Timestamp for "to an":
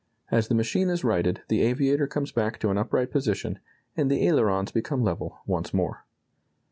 2.57-2.77